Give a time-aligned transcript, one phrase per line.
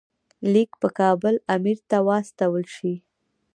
[0.51, 2.93] لیک په کابل امیر ته واستول شي.